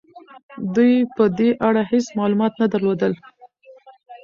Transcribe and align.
دوی 0.75 0.93
په 1.15 1.23
دې 1.37 1.49
اړه 1.67 1.81
هيڅ 1.91 2.05
معلومات 2.19 2.53
نه 2.61 2.67
درلودل. 2.73 3.13